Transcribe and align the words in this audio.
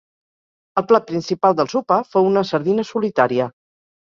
El 0.81 0.85
plat 0.91 1.05
principal 1.11 1.55
del 1.59 1.69
sopar 1.75 1.99
fou 2.15 2.31
una 2.33 2.45
sardina 2.53 2.87
solitària 2.95 3.51